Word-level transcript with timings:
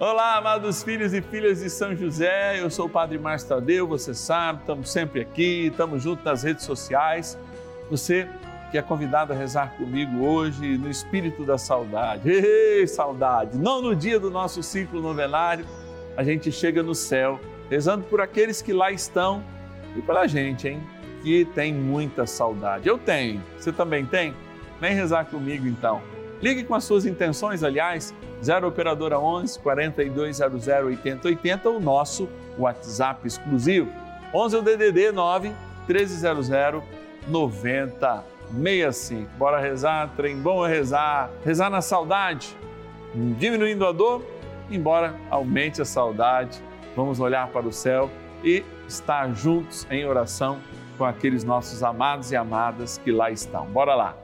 Olá, 0.00 0.38
amados 0.38 0.82
filhos 0.82 1.14
e 1.14 1.22
filhas 1.22 1.60
de 1.60 1.70
São 1.70 1.94
José, 1.94 2.60
eu 2.60 2.68
sou 2.68 2.86
o 2.86 2.90
Padre 2.90 3.16
Márcio 3.16 3.50
Tadeu, 3.50 3.86
você 3.86 4.12
sabe, 4.12 4.58
estamos 4.58 4.90
sempre 4.90 5.20
aqui, 5.20 5.68
estamos 5.68 6.02
juntos 6.02 6.24
nas 6.24 6.42
redes 6.42 6.64
sociais. 6.64 7.38
Você 7.88 8.28
que 8.72 8.76
é 8.76 8.82
convidado 8.82 9.32
a 9.32 9.36
rezar 9.36 9.76
comigo 9.76 10.24
hoje 10.24 10.76
no 10.78 10.90
espírito 10.90 11.44
da 11.44 11.56
saudade. 11.56 12.28
Ei, 12.28 12.84
saudade! 12.88 13.56
Não 13.56 13.80
no 13.80 13.94
dia 13.94 14.18
do 14.18 14.32
nosso 14.32 14.64
ciclo 14.64 15.00
novenário, 15.00 15.64
a 16.16 16.24
gente 16.24 16.50
chega 16.50 16.82
no 16.82 16.92
céu, 16.92 17.38
rezando 17.70 18.02
por 18.06 18.20
aqueles 18.20 18.60
que 18.60 18.72
lá 18.72 18.90
estão 18.90 19.44
e 19.94 20.02
pela 20.02 20.26
gente, 20.26 20.66
hein? 20.66 20.82
Que 21.22 21.44
tem 21.44 21.72
muita 21.72 22.26
saudade. 22.26 22.88
Eu 22.88 22.98
tenho, 22.98 23.40
você 23.56 23.70
também 23.70 24.04
tem? 24.04 24.34
Vem 24.80 24.92
rezar 24.92 25.26
comigo 25.26 25.68
então. 25.68 26.02
Ligue 26.44 26.62
com 26.62 26.74
as 26.74 26.84
suas 26.84 27.06
intenções, 27.06 27.62
aliás 27.62 28.14
0 28.42 28.68
Operadora 28.68 29.18
11 29.18 29.58
4200 29.60 30.68
8080, 30.68 31.70
o 31.70 31.80
nosso 31.80 32.28
WhatsApp 32.58 33.26
exclusivo. 33.26 33.90
11 34.34 34.54
é 34.54 34.58
o 34.58 34.62
DDD 34.62 35.10
9 35.10 35.54
1300 35.88 36.50
9065. 37.26 39.30
Bora 39.38 39.58
rezar, 39.58 40.12
trem 40.16 40.36
bom 40.36 40.66
é 40.66 40.68
rezar, 40.68 41.30
rezar 41.42 41.70
na 41.70 41.80
saudade, 41.80 42.54
diminuindo 43.38 43.86
a 43.86 43.92
dor, 43.92 44.22
embora 44.70 45.14
aumente 45.30 45.80
a 45.80 45.84
saudade. 45.86 46.62
Vamos 46.94 47.20
olhar 47.20 47.48
para 47.48 47.66
o 47.66 47.72
céu 47.72 48.10
e 48.44 48.62
estar 48.86 49.34
juntos 49.34 49.86
em 49.90 50.04
oração 50.04 50.60
com 50.98 51.06
aqueles 51.06 51.42
nossos 51.42 51.82
amados 51.82 52.32
e 52.32 52.36
amadas 52.36 52.98
que 52.98 53.10
lá 53.10 53.30
estão. 53.30 53.64
Bora 53.64 53.94
lá. 53.94 54.23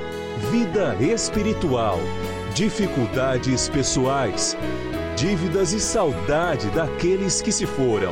vida 0.49 0.95
espiritual, 0.99 1.99
dificuldades 2.55 3.69
pessoais, 3.69 4.57
dívidas 5.15 5.71
e 5.71 5.79
saudade 5.79 6.67
daqueles 6.71 7.41
que 7.41 7.51
se 7.51 7.67
foram. 7.67 8.11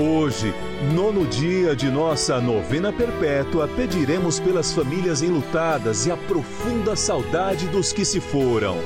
Hoje, 0.00 0.54
nono 0.94 1.26
dia 1.26 1.76
de 1.76 1.90
nossa 1.90 2.40
novena 2.40 2.92
perpétua, 2.92 3.68
pediremos 3.68 4.40
pelas 4.40 4.72
famílias 4.72 5.22
enlutadas 5.22 6.06
e 6.06 6.10
a 6.10 6.16
profunda 6.16 6.96
saudade 6.96 7.68
dos 7.68 7.92
que 7.92 8.04
se 8.04 8.20
foram. 8.20 8.76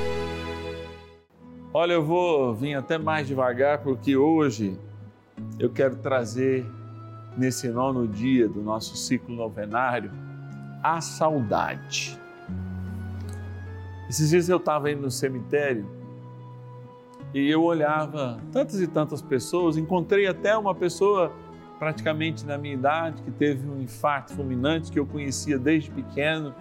Olha, 1.72 1.92
eu 1.92 2.04
vou 2.04 2.52
vir 2.54 2.74
até 2.74 2.98
mais 2.98 3.28
devagar 3.28 3.82
porque 3.82 4.16
hoje 4.16 4.76
eu 5.58 5.70
quero 5.70 5.96
trazer, 5.96 6.66
nesse 7.36 7.68
nono 7.68 8.08
dia 8.08 8.48
do 8.48 8.60
nosso 8.60 8.96
ciclo 8.96 9.34
novenário, 9.34 10.10
a 10.82 11.00
saudade. 11.00 12.21
Esses 14.08 14.30
dias 14.30 14.48
eu 14.48 14.58
estava 14.58 14.90
indo 14.90 15.02
no 15.02 15.10
cemitério 15.10 15.86
e 17.32 17.50
eu 17.50 17.62
olhava 17.62 18.38
tantas 18.52 18.80
e 18.80 18.86
tantas 18.86 19.22
pessoas, 19.22 19.76
encontrei 19.76 20.26
até 20.26 20.56
uma 20.56 20.74
pessoa 20.74 21.32
praticamente 21.78 22.46
na 22.46 22.56
minha 22.56 22.74
idade 22.74 23.22
que 23.22 23.30
teve 23.30 23.68
um 23.68 23.80
infarto 23.80 24.34
fulminante 24.34 24.92
que 24.92 24.98
eu 24.98 25.06
conhecia 25.06 25.58
desde 25.58 25.90
pequeno, 25.90 26.54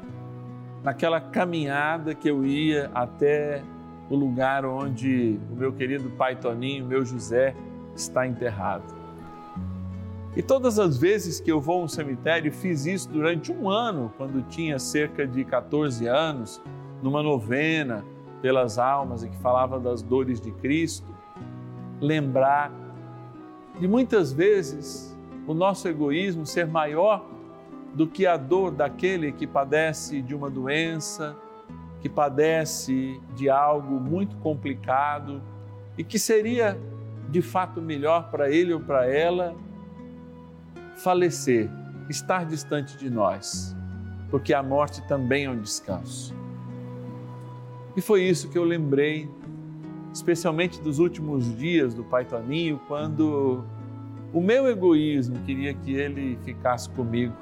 naquela 0.83 1.21
caminhada 1.21 2.15
que 2.15 2.29
eu 2.29 2.45
ia 2.45 2.89
até 2.93 3.61
o 4.09 4.15
lugar 4.15 4.65
onde 4.65 5.39
o 5.51 5.55
meu 5.55 5.71
querido 5.71 6.09
pai 6.11 6.35
Toninho, 6.35 6.85
meu 6.85 7.05
José, 7.05 7.55
está 7.95 8.25
enterrado. 8.25 8.83
E 10.35 10.41
todas 10.41 10.79
as 10.79 10.97
vezes 10.97 11.39
que 11.39 11.51
eu 11.51 11.59
vou 11.59 11.81
a 11.81 11.83
um 11.83 11.87
cemitério, 11.87 12.51
fiz 12.51 12.85
isso 12.85 13.09
durante 13.09 13.51
um 13.51 13.69
ano, 13.69 14.11
quando 14.17 14.41
tinha 14.47 14.79
cerca 14.79 15.27
de 15.27 15.43
14 15.43 16.07
anos, 16.07 16.61
numa 17.01 17.23
novena 17.23 18.05
pelas 18.41 18.77
almas 18.77 19.23
e 19.23 19.29
que 19.29 19.37
falava 19.37 19.79
das 19.79 20.01
dores 20.01 20.41
de 20.41 20.51
Cristo, 20.51 21.07
lembrar 21.99 22.71
de 23.79 23.87
muitas 23.87 24.33
vezes 24.33 25.17
o 25.47 25.53
nosso 25.53 25.87
egoísmo 25.87 26.45
ser 26.45 26.67
maior 26.67 27.25
do 27.93 28.07
que 28.07 28.25
a 28.25 28.37
dor 28.37 28.71
daquele 28.71 29.31
que 29.31 29.45
padece 29.45 30.21
de 30.21 30.33
uma 30.33 30.49
doença, 30.49 31.35
que 31.99 32.09
padece 32.09 33.19
de 33.35 33.49
algo 33.49 33.99
muito 33.99 34.35
complicado 34.37 35.41
e 35.97 36.03
que 36.03 36.17
seria 36.17 36.79
de 37.29 37.41
fato 37.41 37.81
melhor 37.81 38.29
para 38.29 38.49
ele 38.49 38.73
ou 38.73 38.79
para 38.79 39.05
ela 39.07 39.55
falecer, 40.95 41.69
estar 42.09 42.45
distante 42.45 42.97
de 42.97 43.09
nós, 43.09 43.75
porque 44.29 44.53
a 44.53 44.61
morte 44.61 45.05
também 45.07 45.45
é 45.45 45.49
um 45.49 45.59
descanso. 45.59 46.35
E 47.95 48.01
foi 48.01 48.23
isso 48.23 48.49
que 48.49 48.57
eu 48.57 48.63
lembrei, 48.63 49.29
especialmente 50.13 50.81
dos 50.81 50.99
últimos 50.99 51.55
dias 51.57 51.93
do 51.93 52.03
Pai 52.03 52.25
Toninho, 52.25 52.79
quando 52.87 53.63
o 54.33 54.39
meu 54.39 54.67
egoísmo 54.69 55.39
queria 55.45 55.73
que 55.73 55.93
ele 55.93 56.37
ficasse 56.45 56.89
comigo, 56.89 57.33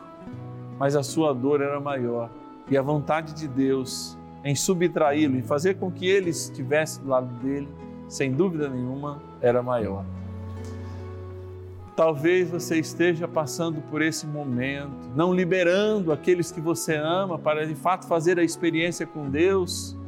mas 0.79 0.95
a 0.95 1.03
sua 1.03 1.33
dor 1.33 1.61
era 1.61 1.79
maior 1.79 2.31
e 2.69 2.77
a 2.77 2.81
vontade 2.81 3.33
de 3.33 3.47
Deus 3.47 4.17
em 4.43 4.55
subtraí-lo, 4.55 5.35
em 5.35 5.41
fazer 5.41 5.75
com 5.75 5.91
que 5.91 6.07
ele 6.07 6.29
estivesse 6.29 7.01
do 7.01 7.09
lado 7.09 7.31
dele, 7.43 7.67
sem 8.07 8.31
dúvida 8.31 8.69
nenhuma, 8.69 9.21
era 9.41 9.61
maior. 9.61 10.05
Talvez 11.95 12.49
você 12.49 12.79
esteja 12.79 13.27
passando 13.27 13.81
por 13.89 14.01
esse 14.01 14.25
momento, 14.25 15.11
não 15.15 15.33
liberando 15.33 16.13
aqueles 16.13 16.51
que 16.51 16.61
você 16.61 16.95
ama 16.95 17.37
para 17.37 17.67
de 17.67 17.75
fato 17.75 18.07
fazer 18.07 18.39
a 18.39 18.43
experiência 18.43 19.05
com 19.05 19.29
Deus, 19.29 19.98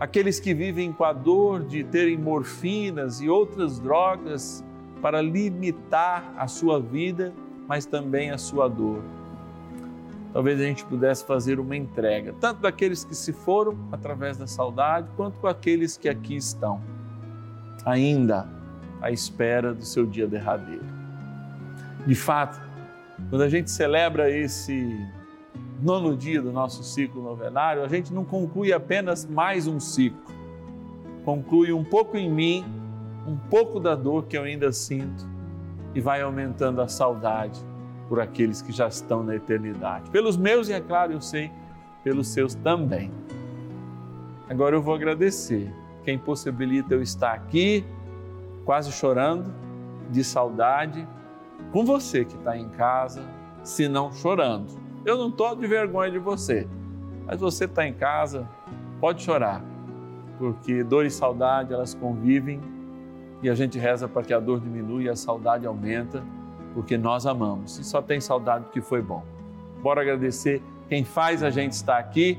aqueles 0.00 0.40
que 0.40 0.54
vivem 0.54 0.90
com 0.90 1.04
a 1.04 1.12
dor 1.12 1.62
de 1.62 1.84
terem 1.84 2.16
morfinas 2.16 3.20
e 3.20 3.28
outras 3.28 3.78
drogas 3.78 4.64
para 5.02 5.20
limitar 5.20 6.32
a 6.38 6.48
sua 6.48 6.80
vida, 6.80 7.34
mas 7.68 7.84
também 7.84 8.30
a 8.30 8.38
sua 8.38 8.66
dor. 8.66 9.02
Talvez 10.32 10.58
a 10.58 10.64
gente 10.64 10.84
pudesse 10.86 11.24
fazer 11.26 11.60
uma 11.60 11.76
entrega, 11.76 12.34
tanto 12.40 12.62
daqueles 12.62 13.04
que 13.04 13.14
se 13.14 13.32
foram 13.32 13.76
através 13.92 14.38
da 14.38 14.46
saudade, 14.46 15.08
quanto 15.16 15.38
com 15.38 15.46
aqueles 15.46 15.98
que 15.98 16.08
aqui 16.08 16.36
estão, 16.36 16.80
ainda 17.84 18.48
à 19.02 19.10
espera 19.10 19.74
do 19.74 19.84
seu 19.84 20.06
dia 20.06 20.26
derradeiro. 20.26 20.84
De 22.06 22.14
fato, 22.14 22.60
quando 23.28 23.42
a 23.42 23.48
gente 23.48 23.70
celebra 23.70 24.30
esse 24.30 24.96
nono 25.82 26.16
dia 26.16 26.42
do 26.42 26.52
nosso 26.52 26.82
ciclo 26.82 27.22
novenário, 27.22 27.82
a 27.82 27.88
gente 27.88 28.12
não 28.12 28.24
conclui 28.24 28.72
apenas 28.72 29.24
mais 29.24 29.66
um 29.66 29.80
ciclo, 29.80 30.20
conclui 31.24 31.72
um 31.72 31.84
pouco 31.84 32.16
em 32.16 32.30
mim, 32.30 32.64
um 33.26 33.36
pouco 33.36 33.80
da 33.80 33.94
dor 33.94 34.24
que 34.24 34.36
eu 34.36 34.42
ainda 34.42 34.72
sinto 34.72 35.28
e 35.94 36.00
vai 36.00 36.20
aumentando 36.22 36.80
a 36.80 36.88
saudade 36.88 37.60
por 38.08 38.20
aqueles 38.20 38.60
que 38.60 38.72
já 38.72 38.88
estão 38.88 39.22
na 39.22 39.36
eternidade. 39.36 40.10
Pelos 40.10 40.36
meus, 40.36 40.68
e 40.68 40.72
é 40.72 40.80
claro, 40.80 41.12
eu 41.12 41.20
sei, 41.20 41.50
pelos 42.02 42.28
seus 42.28 42.54
também. 42.54 43.10
Agora 44.48 44.74
eu 44.74 44.82
vou 44.82 44.94
agradecer 44.94 45.72
quem 46.04 46.18
possibilita 46.18 46.94
eu 46.94 47.02
estar 47.02 47.32
aqui, 47.32 47.84
quase 48.64 48.90
chorando, 48.90 49.52
de 50.10 50.24
saudade, 50.24 51.06
com 51.72 51.84
você 51.84 52.24
que 52.24 52.34
está 52.34 52.56
em 52.56 52.68
casa, 52.70 53.22
se 53.62 53.88
não 53.88 54.12
chorando. 54.12 54.79
Eu 55.04 55.16
não 55.16 55.28
estou 55.28 55.56
de 55.56 55.66
vergonha 55.66 56.10
de 56.10 56.18
você, 56.18 56.68
mas 57.26 57.40
você 57.40 57.64
está 57.64 57.86
em 57.86 57.94
casa, 57.94 58.46
pode 59.00 59.22
chorar, 59.22 59.64
porque 60.38 60.84
dor 60.84 61.06
e 61.06 61.10
saudade 61.10 61.72
elas 61.72 61.94
convivem 61.94 62.60
e 63.42 63.48
a 63.48 63.54
gente 63.54 63.78
reza 63.78 64.06
para 64.06 64.22
que 64.22 64.34
a 64.34 64.38
dor 64.38 64.60
diminua 64.60 65.02
e 65.02 65.08
a 65.08 65.16
saudade 65.16 65.66
aumenta, 65.66 66.22
porque 66.74 66.98
nós 66.98 67.24
amamos 67.24 67.78
e 67.78 67.84
só 67.84 68.02
tem 68.02 68.20
saudade 68.20 68.64
do 68.64 68.70
que 68.70 68.82
foi 68.82 69.00
bom. 69.00 69.24
Bora 69.82 70.02
agradecer 70.02 70.62
quem 70.88 71.02
faz 71.02 71.42
a 71.42 71.48
gente 71.48 71.72
estar 71.72 71.96
aqui, 71.96 72.38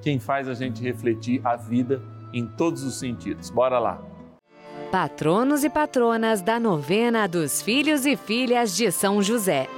quem 0.00 0.20
faz 0.20 0.48
a 0.48 0.54
gente 0.54 0.80
refletir 0.82 1.40
a 1.44 1.56
vida 1.56 2.00
em 2.32 2.46
todos 2.46 2.84
os 2.84 2.98
sentidos. 3.00 3.50
Bora 3.50 3.80
lá. 3.80 4.00
Patronos 4.92 5.64
e 5.64 5.70
patronas 5.70 6.40
da 6.40 6.60
novena 6.60 7.26
dos 7.26 7.60
filhos 7.60 8.06
e 8.06 8.16
filhas 8.16 8.76
de 8.76 8.90
São 8.92 9.20
José. 9.20 9.68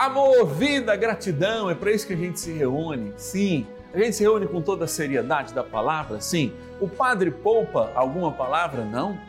Amor, 0.00 0.46
vida, 0.46 0.96
gratidão, 0.96 1.68
é 1.68 1.74
para 1.74 1.92
isso 1.92 2.06
que 2.06 2.14
a 2.14 2.16
gente 2.16 2.40
se 2.40 2.50
reúne. 2.50 3.12
Sim, 3.18 3.66
a 3.92 3.98
gente 3.98 4.16
se 4.16 4.22
reúne 4.22 4.46
com 4.46 4.62
toda 4.62 4.86
a 4.86 4.88
seriedade 4.88 5.52
da 5.52 5.62
palavra. 5.62 6.22
Sim, 6.22 6.54
o 6.80 6.88
padre 6.88 7.30
poupa 7.30 7.92
alguma 7.94 8.32
palavra? 8.32 8.82
Não, 8.82 9.20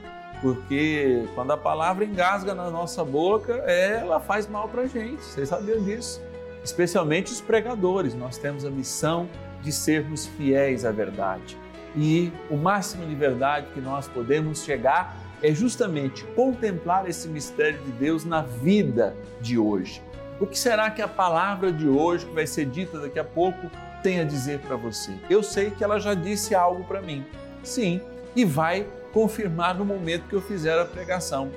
porque 0.41 1.25
quando 1.35 1.51
a 1.51 1.57
palavra 1.57 2.05
engasga 2.05 2.55
na 2.55 2.71
nossa 2.71 3.03
boca, 3.03 3.51
ela 3.67 4.21
faz 4.21 4.47
mal 4.47 4.69
para 4.69 4.83
a 4.83 4.87
gente. 4.87 5.21
Vocês 5.21 5.49
sabiam 5.49 5.83
disso? 5.83 6.21
Especialmente 6.63 7.33
os 7.33 7.41
pregadores, 7.41 8.15
nós 8.15 8.37
temos 8.37 8.63
a 8.63 8.69
missão 8.69 9.27
de 9.61 9.73
sermos 9.73 10.25
fiéis 10.25 10.85
à 10.85 10.91
verdade 10.93 11.57
e 11.97 12.31
o 12.49 12.55
máximo 12.55 13.05
de 13.05 13.13
verdade 13.13 13.67
que 13.73 13.81
nós 13.81 14.07
podemos 14.07 14.63
chegar 14.63 15.17
é 15.43 15.53
justamente 15.53 16.23
contemplar 16.33 17.09
esse 17.09 17.27
mistério 17.27 17.79
de 17.79 17.91
Deus 17.91 18.23
na 18.23 18.41
vida 18.41 19.17
de 19.41 19.57
hoje. 19.57 20.01
O 20.41 20.47
que 20.47 20.57
será 20.57 20.89
que 20.89 21.03
a 21.03 21.07
palavra 21.07 21.71
de 21.71 21.87
hoje, 21.87 22.25
que 22.25 22.33
vai 22.33 22.47
ser 22.47 22.65
dita 22.65 22.99
daqui 22.99 23.19
a 23.19 23.23
pouco, 23.23 23.69
tem 24.01 24.19
a 24.19 24.23
dizer 24.23 24.57
para 24.57 24.75
você? 24.75 25.11
Eu 25.29 25.43
sei 25.43 25.69
que 25.69 25.83
ela 25.83 25.99
já 25.99 26.15
disse 26.15 26.55
algo 26.55 26.83
para 26.83 26.99
mim, 26.99 27.23
sim, 27.61 28.01
e 28.35 28.43
vai 28.43 28.87
confirmar 29.13 29.77
no 29.77 29.85
momento 29.85 30.27
que 30.27 30.33
eu 30.33 30.41
fizer 30.41 30.79
a 30.79 30.83
pregação. 30.83 31.51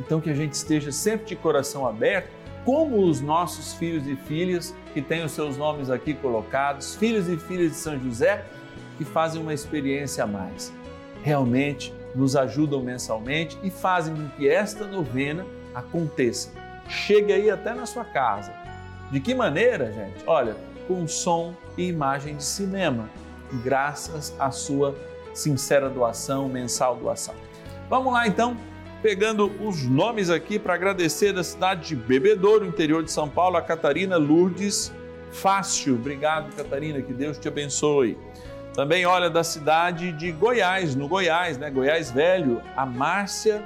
Então, 0.00 0.20
que 0.20 0.28
a 0.28 0.34
gente 0.34 0.52
esteja 0.52 0.90
sempre 0.90 1.26
de 1.26 1.36
coração 1.36 1.86
aberto, 1.86 2.28
como 2.64 3.08
os 3.08 3.20
nossos 3.20 3.74
filhos 3.74 4.04
e 4.08 4.16
filhas, 4.16 4.74
que 4.92 5.00
têm 5.00 5.22
os 5.22 5.30
seus 5.30 5.56
nomes 5.56 5.88
aqui 5.88 6.12
colocados, 6.12 6.96
filhos 6.96 7.28
e 7.28 7.36
filhas 7.36 7.70
de 7.70 7.76
São 7.76 8.00
José, 8.00 8.44
que 8.98 9.04
fazem 9.04 9.40
uma 9.40 9.54
experiência 9.54 10.24
a 10.24 10.26
mais. 10.26 10.72
Realmente 11.22 11.94
nos 12.16 12.34
ajudam 12.34 12.82
mensalmente 12.82 13.56
e 13.62 13.70
fazem 13.70 14.12
com 14.12 14.28
que 14.30 14.48
esta 14.48 14.88
novena 14.88 15.46
aconteça. 15.72 16.63
Chegue 16.88 17.32
aí 17.32 17.50
até 17.50 17.74
na 17.74 17.86
sua 17.86 18.04
casa. 18.04 18.52
De 19.10 19.20
que 19.20 19.34
maneira, 19.34 19.92
gente? 19.92 20.24
Olha, 20.26 20.56
com 20.86 21.06
som 21.06 21.54
e 21.76 21.88
imagem 21.88 22.36
de 22.36 22.44
cinema, 22.44 23.08
graças 23.62 24.34
à 24.38 24.50
sua 24.50 24.94
sincera 25.32 25.88
doação, 25.88 26.48
mensal 26.48 26.96
doação. 26.96 27.34
Vamos 27.88 28.12
lá 28.12 28.26
então, 28.26 28.56
pegando 29.02 29.50
os 29.60 29.82
nomes 29.84 30.30
aqui 30.30 30.58
para 30.58 30.74
agradecer 30.74 31.32
da 31.32 31.44
cidade 31.44 31.88
de 31.88 31.96
Bebedouro, 31.96 32.64
interior 32.64 33.02
de 33.02 33.10
São 33.10 33.28
Paulo, 33.28 33.56
a 33.56 33.62
Catarina 33.62 34.16
Lourdes 34.16 34.92
Fácil. 35.32 35.96
Obrigado, 35.96 36.54
Catarina, 36.54 37.02
que 37.02 37.12
Deus 37.12 37.36
te 37.38 37.48
abençoe. 37.48 38.16
Também 38.72 39.04
olha 39.04 39.28
da 39.28 39.44
cidade 39.44 40.12
de 40.12 40.32
Goiás, 40.32 40.94
no 40.94 41.08
Goiás, 41.08 41.58
né? 41.58 41.70
Goiás 41.70 42.10
Velho, 42.10 42.62
a 42.76 42.86
Márcia 42.86 43.62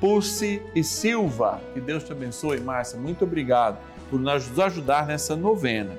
Pulse 0.00 0.62
e 0.74 0.84
Silva. 0.84 1.60
Que 1.72 1.80
Deus 1.80 2.04
te 2.04 2.12
abençoe, 2.12 2.60
Márcia. 2.60 2.98
Muito 2.98 3.24
obrigado 3.24 3.78
por 4.10 4.20
nos 4.20 4.58
ajudar 4.58 5.06
nessa 5.06 5.34
novena. 5.34 5.96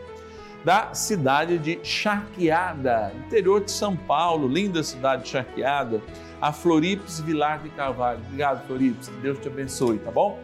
Da 0.64 0.94
cidade 0.94 1.58
de 1.58 1.80
Charqueada, 1.84 3.14
interior 3.26 3.64
de 3.64 3.72
São 3.72 3.96
Paulo, 3.96 4.48
linda 4.48 4.84
cidade 4.84 5.24
de 5.24 5.30
Charqueada, 5.30 6.02
a 6.42 6.52
Floripes 6.52 7.20
Vilar 7.20 7.60
de 7.60 7.70
Carvalho. 7.70 8.20
Obrigado, 8.26 8.66
Floripes. 8.68 9.08
Que 9.08 9.18
Deus 9.18 9.40
te 9.40 9.48
abençoe, 9.48 9.98
tá 10.00 10.12
bom? 10.12 10.40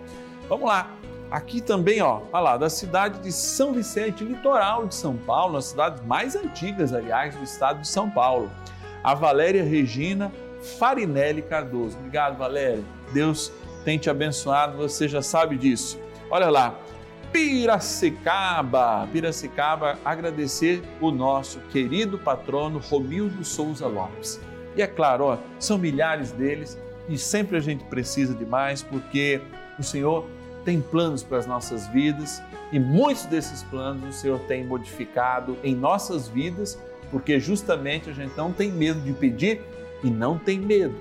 Vamos 0.48 0.68
lá. 0.68 0.90
Aqui 1.30 1.62
também, 1.62 2.00
ó, 2.00 2.22
olha 2.32 2.44
lá, 2.44 2.58
da 2.58 2.70
cidade 2.70 3.20
de 3.20 3.32
São 3.32 3.74
Vicente, 3.74 4.24
litoral 4.24 4.86
de 4.86 4.94
São 4.94 5.18
Paulo, 5.18 5.58
as 5.58 5.66
cidades 5.66 6.06
mais 6.06 6.36
antigas, 6.36 6.94
aliás, 6.94 7.36
do 7.36 7.44
estado 7.44 7.82
de 7.82 7.88
São 7.88 8.08
Paulo. 8.08 8.52
A 9.04 9.16
Valéria 9.16 9.64
Regina 9.64 10.32
Farinelli 10.64 11.42
Cardoso. 11.42 11.98
Obrigado, 11.98 12.38
Valéria. 12.38 12.84
Deus 13.14 13.52
tem 13.84 13.98
te 13.98 14.10
abençoado, 14.10 14.78
você 14.78 15.08
já 15.08 15.22
sabe 15.22 15.58
disso. 15.58 16.00
Olha 16.30 16.50
lá, 16.50 16.80
Piracicaba, 17.32 19.08
Piracicaba, 19.12 19.98
agradecer 20.06 20.84
o 21.02 21.12
nosso 21.12 21.60
querido 21.72 22.18
patrono 22.18 22.80
Romildo 22.80 23.44
Souza 23.44 23.88
Lopes. 23.88 24.40
E 24.76 24.82
é 24.82 24.88
claro, 24.88 25.26
ó, 25.26 25.38
são 25.60 25.78
milhares 25.78 26.32
deles 26.32 26.78
e 27.10 27.18
sempre 27.18 27.58
a 27.58 27.60
gente 27.60 27.84
precisa 27.86 28.34
de 28.34 28.46
mais 28.46 28.82
porque 28.82 29.42
o 29.78 29.84
Senhor 29.84 30.28
tem 30.64 30.80
planos 30.80 31.24
para 31.24 31.40
as 31.40 31.46
nossas 31.46 31.88
vidas 31.88 32.42
e 32.72 32.80
muitos 32.80 33.26
desses 33.26 33.64
planos 33.64 34.16
o 34.16 34.20
Senhor 34.20 34.40
tem 34.42 34.64
modificado 34.64 35.58
em 35.64 35.76
nossas 35.76 36.28
vidas, 36.28 36.80
porque 37.12 37.40
justamente 37.40 38.10
a 38.10 38.14
gente 38.14 38.36
não 38.38 38.52
tem 38.52 38.72
medo 38.72 39.02
de 39.02 39.12
pedir 39.14 39.62
e 40.04 40.10
não 40.10 40.38
tem 40.38 40.60
medo 40.60 40.96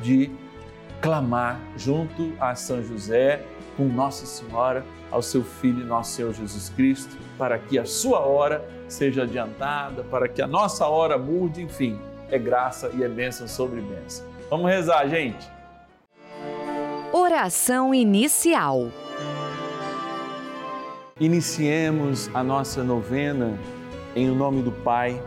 de 0.00 0.30
clamar 1.00 1.60
junto 1.76 2.32
a 2.40 2.54
São 2.54 2.82
José, 2.82 3.44
com 3.76 3.84
Nossa 3.84 4.26
Senhora, 4.26 4.84
ao 5.10 5.22
seu 5.22 5.42
Filho, 5.42 5.84
nosso 5.84 6.12
Senhor 6.12 6.32
Jesus 6.32 6.68
Cristo, 6.70 7.16
para 7.38 7.58
que 7.58 7.78
a 7.78 7.84
sua 7.84 8.20
hora 8.20 8.64
seja 8.88 9.22
adiantada, 9.22 10.04
para 10.04 10.28
que 10.28 10.42
a 10.42 10.46
nossa 10.46 10.86
hora 10.86 11.16
mude, 11.16 11.62
enfim, 11.62 11.98
é 12.30 12.38
graça 12.38 12.90
e 12.94 13.02
é 13.02 13.08
bênção 13.08 13.48
sobre 13.48 13.80
bênção. 13.80 14.26
Vamos 14.48 14.70
rezar, 14.70 15.08
gente. 15.08 15.48
Oração 17.12 17.94
inicial. 17.94 18.88
Iniciemos 21.18 22.30
a 22.34 22.42
nossa 22.42 22.82
novena 22.82 23.58
em 24.14 24.28
nome 24.28 24.62
do 24.62 24.72
Pai 24.72 25.20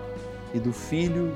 e 0.53 0.59
do 0.59 0.73
Filho 0.73 1.35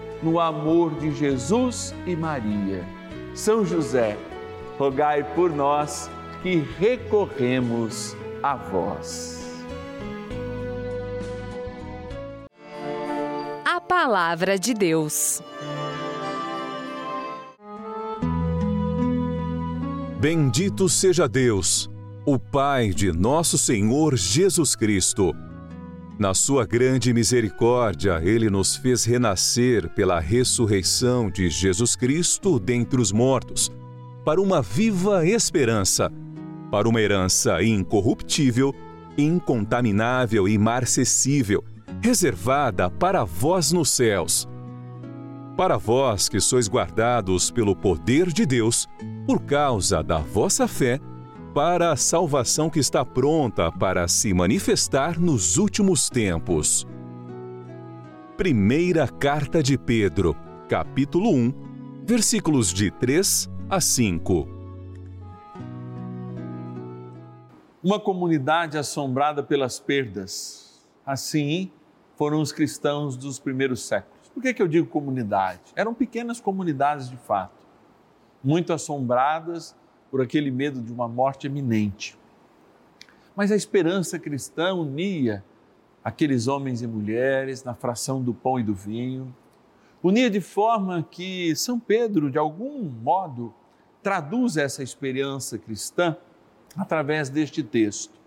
no 0.21 0.39
amor 0.39 0.93
de 0.95 1.11
Jesus 1.11 1.93
e 2.05 2.15
Maria. 2.15 2.83
São 3.33 3.65
José, 3.65 4.17
rogai 4.77 5.23
por 5.35 5.49
nós 5.51 6.09
que 6.41 6.57
recorremos 6.77 8.15
a 8.41 8.55
vós. 8.55 9.39
A 13.65 13.79
Palavra 13.79 14.57
de 14.57 14.73
Deus. 14.73 15.41
Bendito 20.19 20.87
seja 20.87 21.27
Deus, 21.27 21.89
o 22.25 22.37
Pai 22.37 22.89
de 22.89 23.11
nosso 23.11 23.57
Senhor 23.57 24.15
Jesus 24.15 24.75
Cristo. 24.75 25.33
Na 26.21 26.35
sua 26.35 26.67
grande 26.67 27.11
misericórdia, 27.15 28.21
ele 28.23 28.47
nos 28.47 28.75
fez 28.75 29.03
renascer 29.03 29.89
pela 29.89 30.19
ressurreição 30.19 31.31
de 31.31 31.49
Jesus 31.49 31.95
Cristo 31.95 32.59
dentre 32.59 33.01
os 33.01 33.11
mortos, 33.11 33.71
para 34.23 34.39
uma 34.39 34.61
viva 34.61 35.25
esperança, 35.25 36.11
para 36.69 36.87
uma 36.87 37.01
herança 37.01 37.63
incorruptível, 37.63 38.71
incontaminável 39.17 40.47
e 40.47 40.59
marcessível, 40.59 41.63
reservada 42.03 42.87
para 42.87 43.23
vós 43.23 43.71
nos 43.71 43.89
céus. 43.89 44.47
Para 45.57 45.75
vós 45.77 46.29
que 46.29 46.39
sois 46.39 46.69
guardados 46.69 47.49
pelo 47.49 47.75
poder 47.75 48.31
de 48.31 48.45
Deus, 48.45 48.87
por 49.25 49.41
causa 49.41 50.03
da 50.03 50.19
vossa 50.19 50.67
fé, 50.67 50.99
para 51.53 51.91
a 51.91 51.97
salvação 51.97 52.69
que 52.69 52.79
está 52.79 53.03
pronta 53.03 53.69
para 53.69 54.07
se 54.07 54.33
manifestar 54.33 55.19
nos 55.19 55.57
últimos 55.57 56.09
tempos. 56.09 56.87
Primeira 58.37 59.05
Carta 59.05 59.61
de 59.61 59.77
Pedro, 59.77 60.33
capítulo 60.69 61.29
1, 61.29 61.53
versículos 62.05 62.73
de 62.73 62.89
3 62.89 63.49
a 63.69 63.81
5. 63.81 64.47
Uma 67.83 67.99
comunidade 67.99 68.77
assombrada 68.77 69.43
pelas 69.43 69.77
perdas. 69.77 70.87
Assim 71.05 71.69
foram 72.15 72.39
os 72.39 72.53
cristãos 72.53 73.17
dos 73.17 73.39
primeiros 73.39 73.81
séculos. 73.81 74.29
Por 74.29 74.41
que, 74.41 74.53
que 74.53 74.61
eu 74.61 74.67
digo 74.69 74.87
comunidade? 74.87 75.59
Eram 75.75 75.93
pequenas 75.93 76.39
comunidades 76.39 77.09
de 77.09 77.17
fato, 77.17 77.67
muito 78.41 78.71
assombradas 78.71 79.75
por 80.11 80.21
aquele 80.21 80.51
medo 80.51 80.81
de 80.81 80.91
uma 80.91 81.07
morte 81.07 81.47
iminente. 81.47 82.19
Mas 83.35 83.51
a 83.51 83.55
esperança 83.55 84.19
cristã 84.19 84.73
unia 84.73 85.43
aqueles 86.03 86.47
homens 86.47 86.81
e 86.81 86.87
mulheres 86.87 87.63
na 87.63 87.73
fração 87.73 88.21
do 88.21 88.33
pão 88.33 88.59
e 88.59 88.63
do 88.63 88.73
vinho, 88.73 89.33
unia 90.03 90.29
de 90.29 90.41
forma 90.41 91.03
que 91.09 91.55
São 91.55 91.79
Pedro, 91.79 92.29
de 92.29 92.37
algum 92.37 92.83
modo, 92.83 93.53
traduz 94.01 94.57
essa 94.57 94.81
esperança 94.81 95.57
cristã 95.57 96.17
através 96.75 97.29
deste 97.29 97.61
texto, 97.61 98.19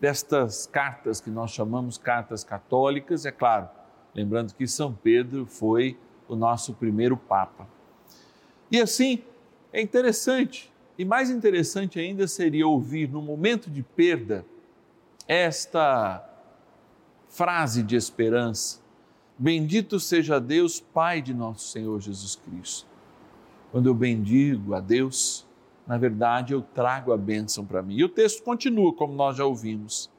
destas 0.00 0.66
cartas 0.66 1.20
que 1.20 1.30
nós 1.30 1.50
chamamos 1.50 1.98
cartas 1.98 2.44
católicas, 2.44 3.26
é 3.26 3.32
claro, 3.32 3.68
lembrando 4.14 4.54
que 4.54 4.66
São 4.66 4.92
Pedro 4.92 5.46
foi 5.46 5.98
o 6.28 6.36
nosso 6.36 6.74
primeiro 6.74 7.16
Papa. 7.16 7.66
E 8.70 8.80
assim, 8.80 9.22
é 9.72 9.80
interessante 9.80 10.72
e 10.98 11.04
mais 11.04 11.30
interessante 11.30 11.98
ainda 11.98 12.26
seria 12.26 12.66
ouvir 12.66 13.08
no 13.08 13.20
momento 13.20 13.70
de 13.70 13.82
perda 13.82 14.44
esta 15.28 16.24
frase 17.28 17.82
de 17.82 17.96
esperança: 17.96 18.80
Bendito 19.38 20.00
seja 20.00 20.40
Deus, 20.40 20.80
Pai 20.80 21.20
de 21.20 21.34
nosso 21.34 21.68
Senhor 21.68 22.00
Jesus 22.00 22.36
Cristo. 22.36 22.86
Quando 23.70 23.86
eu 23.86 23.94
bendigo 23.94 24.74
a 24.74 24.80
Deus, 24.80 25.46
na 25.86 25.98
verdade 25.98 26.54
eu 26.54 26.62
trago 26.62 27.12
a 27.12 27.16
bênção 27.16 27.64
para 27.64 27.82
mim. 27.82 27.96
E 27.96 28.04
o 28.04 28.08
texto 28.08 28.42
continua, 28.42 28.94
como 28.94 29.12
nós 29.12 29.36
já 29.36 29.44
ouvimos. 29.44 30.10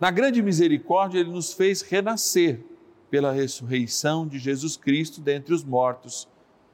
Na 0.00 0.10
grande 0.10 0.42
misericórdia, 0.42 1.18
ele 1.20 1.30
nos 1.30 1.52
fez 1.52 1.82
renascer 1.82 2.64
pela 3.10 3.30
ressurreição 3.30 4.26
de 4.26 4.38
Jesus 4.38 4.76
Cristo 4.76 5.20
dentre 5.20 5.54
os 5.54 5.62
mortos, 5.62 6.28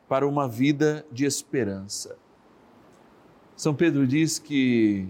para 0.08 0.26
uma 0.26 0.48
vida 0.48 1.06
de 1.12 1.24
esperança. 1.24 2.16
São 3.60 3.74
Pedro 3.74 4.06
diz 4.06 4.38
que 4.38 5.06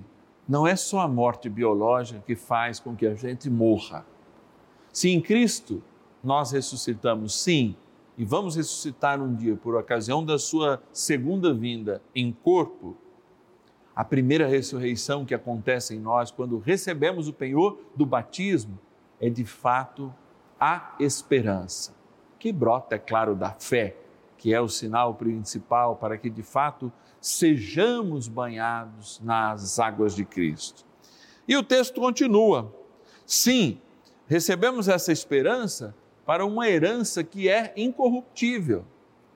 não 0.48 0.66
é 0.66 0.74
só 0.74 0.98
a 0.98 1.06
morte 1.06 1.48
biológica 1.48 2.20
que 2.26 2.34
faz 2.34 2.80
com 2.80 2.96
que 2.96 3.06
a 3.06 3.14
gente 3.14 3.48
morra. 3.48 4.04
Se 4.92 5.08
em 5.08 5.20
Cristo 5.20 5.80
nós 6.20 6.50
ressuscitamos, 6.50 7.32
sim, 7.32 7.76
e 8.18 8.24
vamos 8.24 8.56
ressuscitar 8.56 9.22
um 9.22 9.32
dia 9.32 9.54
por 9.54 9.76
ocasião 9.76 10.24
da 10.24 10.36
sua 10.36 10.82
segunda 10.92 11.54
vinda 11.54 12.02
em 12.12 12.32
corpo, 12.32 12.96
a 13.94 14.02
primeira 14.02 14.48
ressurreição 14.48 15.24
que 15.24 15.32
acontece 15.32 15.94
em 15.94 16.00
nós 16.00 16.32
quando 16.32 16.58
recebemos 16.58 17.28
o 17.28 17.32
penhor 17.32 17.78
do 17.94 18.04
batismo 18.04 18.80
é 19.20 19.30
de 19.30 19.44
fato 19.44 20.12
a 20.58 20.96
esperança, 20.98 21.94
que 22.36 22.50
brota, 22.50 22.96
é 22.96 22.98
claro, 22.98 23.36
da 23.36 23.50
fé, 23.52 23.96
que 24.36 24.52
é 24.52 24.60
o 24.60 24.68
sinal 24.68 25.14
principal 25.14 25.94
para 25.94 26.18
que 26.18 26.28
de 26.28 26.42
fato 26.42 26.92
sejamos 27.20 28.28
banhados 28.28 29.20
nas 29.22 29.78
águas 29.78 30.14
de 30.14 30.24
Cristo. 30.24 30.84
E 31.46 31.56
o 31.56 31.62
texto 31.62 32.00
continua: 32.00 32.74
sim, 33.26 33.80
recebemos 34.26 34.88
essa 34.88 35.12
esperança 35.12 35.94
para 36.24 36.46
uma 36.46 36.68
herança 36.68 37.24
que 37.24 37.48
é 37.48 37.72
incorruptível, 37.76 38.84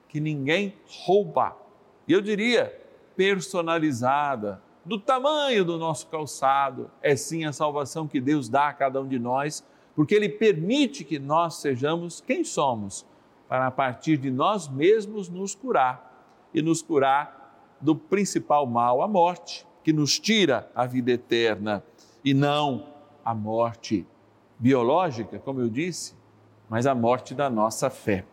que 0.07 0.19
ninguém 0.19 0.73
rouba. 0.87 1.55
E 2.07 2.13
eu 2.13 2.21
diria, 2.21 2.73
personalizada, 3.15 4.61
do 4.83 4.99
tamanho 4.99 5.65
do 5.65 5.77
nosso 5.77 6.07
calçado, 6.07 6.91
é 7.01 7.15
sim 7.15 7.43
a 7.43 7.51
salvação 7.51 8.07
que 8.07 8.21
Deus 8.21 8.47
dá 8.47 8.69
a 8.69 8.73
cada 8.73 9.01
um 9.01 9.07
de 9.07 9.17
nós, 9.17 9.63
porque 9.95 10.13
Ele 10.13 10.29
permite 10.29 11.03
que 11.03 11.17
nós 11.17 11.55
sejamos 11.55 12.21
quem 12.21 12.43
somos, 12.43 13.05
para 13.47 13.67
a 13.67 13.71
partir 13.71 14.17
de 14.17 14.29
nós 14.29 14.67
mesmos 14.67 15.27
nos 15.27 15.55
curar 15.55 16.49
e 16.53 16.61
nos 16.61 16.81
curar 16.81 17.44
do 17.85 17.95
principal 17.95 18.65
mal, 18.65 19.01
a 19.03 19.07
morte, 19.07 19.65
que 19.83 19.93
nos 19.93 20.19
tira 20.19 20.69
a 20.73 20.87
vida 20.87 21.11
eterna 21.11 21.83
e 22.23 22.33
não 22.33 22.87
a 23.23 23.35
morte 23.35 24.05
biológica, 24.57 25.37
como 25.37 25.61
eu 25.61 25.69
disse, 25.69 26.15
mas 26.67 26.87
a 26.87 26.95
morte 26.95 27.35
da 27.35 27.47
nossa 27.47 27.91
fé. 27.91 28.25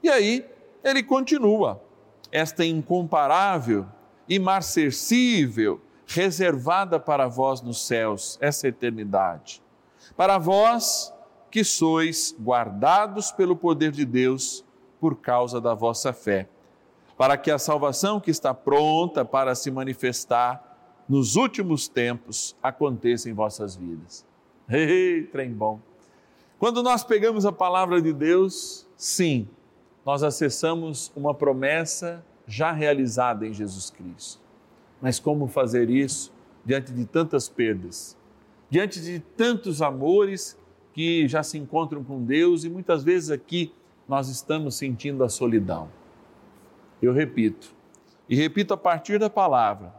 E 0.00 0.08
aí 0.08 0.46
ele 0.84 1.02
continua, 1.02 1.82
esta 2.30 2.64
incomparável, 2.64 3.84
imarcessível, 4.28 5.80
reservada 6.06 7.00
para 7.00 7.26
vós 7.26 7.60
nos 7.60 7.84
céus, 7.84 8.38
essa 8.40 8.68
eternidade. 8.68 9.60
Para 10.16 10.38
vós 10.38 11.12
que 11.50 11.64
sois 11.64 12.36
guardados 12.40 13.32
pelo 13.32 13.56
poder 13.56 13.90
de 13.90 14.04
Deus 14.04 14.64
por 15.00 15.16
causa 15.16 15.60
da 15.60 15.74
vossa 15.74 16.12
fé 16.12 16.48
para 17.20 17.36
que 17.36 17.50
a 17.50 17.58
salvação 17.58 18.18
que 18.18 18.30
está 18.30 18.54
pronta 18.54 19.26
para 19.26 19.54
se 19.54 19.70
manifestar 19.70 21.04
nos 21.06 21.36
últimos 21.36 21.86
tempos 21.86 22.56
aconteça 22.62 23.28
em 23.28 23.34
vossas 23.34 23.76
vidas. 23.76 24.24
Ei, 24.66 25.24
trem 25.24 25.52
bom. 25.52 25.80
Quando 26.58 26.82
nós 26.82 27.04
pegamos 27.04 27.44
a 27.44 27.52
palavra 27.52 28.00
de 28.00 28.10
Deus, 28.10 28.86
sim, 28.96 29.46
nós 30.02 30.22
acessamos 30.22 31.12
uma 31.14 31.34
promessa 31.34 32.24
já 32.46 32.72
realizada 32.72 33.46
em 33.46 33.52
Jesus 33.52 33.90
Cristo. 33.90 34.40
Mas 34.98 35.20
como 35.20 35.46
fazer 35.46 35.90
isso 35.90 36.32
diante 36.64 36.90
de 36.90 37.04
tantas 37.04 37.50
perdas, 37.50 38.16
diante 38.70 38.98
de 38.98 39.20
tantos 39.20 39.82
amores 39.82 40.58
que 40.94 41.28
já 41.28 41.42
se 41.42 41.58
encontram 41.58 42.02
com 42.02 42.24
Deus 42.24 42.64
e 42.64 42.70
muitas 42.70 43.04
vezes 43.04 43.30
aqui 43.30 43.74
nós 44.08 44.30
estamos 44.30 44.74
sentindo 44.74 45.22
a 45.22 45.28
solidão. 45.28 45.99
Eu 47.00 47.12
repito, 47.12 47.72
e 48.28 48.36
repito 48.36 48.74
a 48.74 48.76
partir 48.76 49.18
da 49.18 49.30
palavra. 49.30 49.94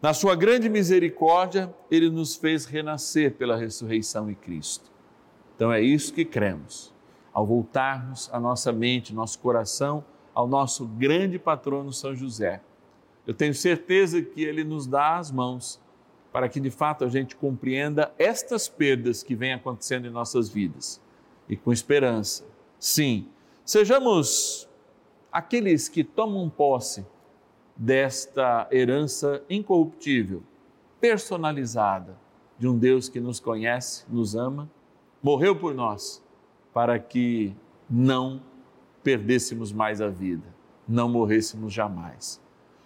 Na 0.00 0.12
sua 0.12 0.34
grande 0.34 0.68
misericórdia, 0.68 1.74
ele 1.90 2.10
nos 2.10 2.36
fez 2.36 2.64
renascer 2.64 3.34
pela 3.34 3.56
ressurreição 3.56 4.30
em 4.30 4.34
Cristo. 4.34 4.90
Então 5.54 5.72
é 5.72 5.80
isso 5.80 6.12
que 6.12 6.24
cremos. 6.24 6.94
ao 7.32 7.46
voltarmos 7.46 8.30
a 8.32 8.40
nossa 8.40 8.72
mente, 8.72 9.14
nosso 9.14 9.38
coração 9.40 10.02
ao 10.36 10.46
nosso 10.46 10.86
grande 10.86 11.38
patrono 11.38 11.90
São 11.94 12.14
José. 12.14 12.60
Eu 13.26 13.32
tenho 13.32 13.54
certeza 13.54 14.20
que 14.20 14.44
ele 14.44 14.62
nos 14.64 14.86
dá 14.86 15.16
as 15.16 15.30
mãos 15.30 15.80
para 16.30 16.46
que 16.46 16.60
de 16.60 16.70
fato 16.70 17.02
a 17.02 17.08
gente 17.08 17.34
compreenda 17.34 18.12
estas 18.18 18.68
perdas 18.68 19.22
que 19.22 19.34
vêm 19.34 19.54
acontecendo 19.54 20.06
em 20.06 20.10
nossas 20.10 20.50
vidas 20.50 21.00
e 21.48 21.56
com 21.56 21.72
esperança. 21.72 22.44
Sim, 22.78 23.28
sejamos 23.64 24.68
aqueles 25.36 25.86
que 25.86 26.02
tomam 26.02 26.48
posse 26.48 27.04
desta 27.76 28.66
herança 28.72 29.42
incorruptível, 29.50 30.42
personalizada, 30.98 32.16
de 32.58 32.66
um 32.66 32.78
Deus 32.78 33.10
que 33.10 33.20
nos 33.20 33.38
conhece, 33.38 34.06
nos 34.08 34.34
ama, 34.34 34.70
morreu 35.22 35.54
por 35.54 35.74
nós, 35.74 36.24
para 36.72 36.98
que 36.98 37.54
não 37.88 38.40
perdêssemos 39.02 39.72
mais 39.72 40.00
a 40.00 40.08
vida, 40.08 40.46
não 40.88 41.06
morrêssemos 41.06 41.70
jamais. 41.70 42.40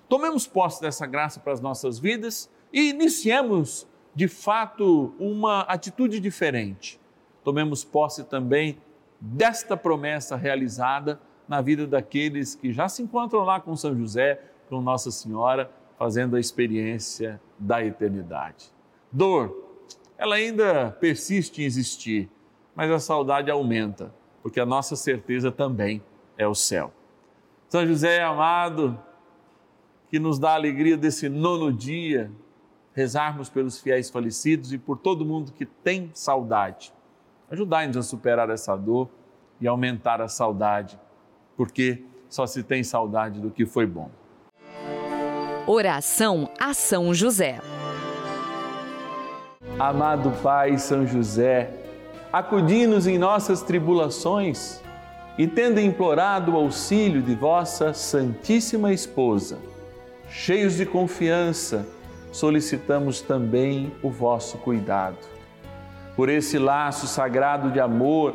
Tomemos 0.09 0.45
posse 0.45 0.81
dessa 0.81 1.07
graça 1.07 1.39
para 1.39 1.53
as 1.53 1.61
nossas 1.61 2.01
vidas 2.01 2.51
e 2.73 2.91
iniciemos, 2.91 3.87
de 4.13 4.27
fato, 4.27 5.15
uma 5.21 5.61
atitude 5.61 6.19
diferente. 6.19 7.01
Tomemos 7.45 7.85
posse 7.85 8.25
também 8.25 8.77
desta 9.21 9.77
promessa 9.77 10.35
realizada 10.35 11.21
na 11.51 11.61
vida 11.61 11.85
daqueles 11.85 12.55
que 12.55 12.73
já 12.73 12.89
se 12.89 13.03
encontram 13.03 13.41
lá 13.41 13.61
com 13.61 13.75
São 13.75 13.99
José, 13.99 14.41
com 14.69 14.81
Nossa 14.81 15.11
Senhora, 15.11 15.69
fazendo 15.99 16.37
a 16.37 16.41
experiência 16.41 17.41
da 17.59 17.85
eternidade. 17.85 18.73
Dor, 19.11 19.75
ela 20.17 20.37
ainda 20.37 20.93
persiste 20.93 21.61
em 21.61 21.65
existir, 21.65 22.31
mas 22.73 22.89
a 22.89 23.01
saudade 23.01 23.51
aumenta, 23.51 24.15
porque 24.45 24.61
a 24.61 24.65
nossa 24.65 24.95
certeza 24.95 25.51
também 25.51 26.01
é 26.39 26.47
o 26.47 26.55
céu. 26.55 26.93
São 27.69 27.85
José 27.85 28.23
amado, 28.23 28.97
que 30.09 30.21
nos 30.21 30.39
dá 30.39 30.53
a 30.53 30.55
alegria 30.55 30.97
desse 30.97 31.29
nono 31.29 31.73
dia, 31.73 32.31
rezarmos 32.95 33.49
pelos 33.49 33.81
fiéis 33.81 34.09
falecidos 34.09 34.73
e 34.73 34.79
por 34.79 34.99
todo 34.99 35.25
mundo 35.25 35.51
que 35.51 35.67
tem 35.67 36.13
saudade. 36.15 36.95
Ajudai-nos 37.51 37.97
a 37.97 38.03
superar 38.03 38.49
essa 38.51 38.77
dor 38.77 39.11
e 39.61 39.67
aumentar 39.67 40.21
a 40.21 40.29
saudade, 40.29 40.97
porque 41.61 42.03
só 42.27 42.47
se 42.47 42.63
tem 42.63 42.83
saudade 42.83 43.39
do 43.39 43.51
que 43.51 43.67
foi 43.67 43.85
bom. 43.85 44.09
Oração 45.67 46.49
a 46.59 46.73
São 46.73 47.13
José. 47.13 47.61
Amado 49.79 50.31
Pai 50.43 50.79
São 50.79 51.07
José, 51.07 51.71
acudi-nos 52.33 53.07
em 53.07 53.19
nossas 53.19 53.61
tribulações 53.61 54.81
e, 55.37 55.47
tendo 55.47 55.79
implorado 55.79 56.53
o 56.53 56.57
auxílio 56.57 57.21
de 57.21 57.35
vossa 57.35 57.93
Santíssima 57.93 58.91
Esposa, 58.91 59.59
cheios 60.31 60.79
de 60.79 60.87
confiança, 60.87 61.87
solicitamos 62.33 63.21
também 63.21 63.93
o 64.03 64.09
vosso 64.09 64.57
cuidado. 64.57 65.19
Por 66.17 66.31
esse 66.31 66.59
laço 66.59 67.07
sagrado 67.07 67.71
de 67.71 67.81
amor 67.81 68.35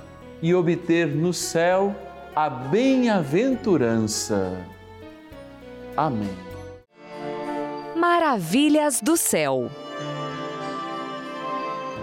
e 0.41 0.55
obter 0.55 1.07
no 1.07 1.33
céu 1.33 1.93
a 2.35 2.49
bem-aventurança. 2.49 4.57
Amém. 5.95 6.35
Maravilhas 7.95 8.99
do 9.01 9.15
céu. 9.15 9.69